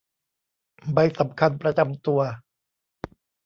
[0.93, 2.21] ใบสำคัญประจำตัว